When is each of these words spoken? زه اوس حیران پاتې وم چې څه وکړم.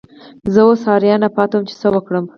زه 0.53 0.61
اوس 0.67 0.81
حیران 0.91 1.23
پاتې 1.35 1.53
وم 1.55 1.63
چې 1.69 1.75
څه 1.81 1.87
وکړم. 1.93 2.25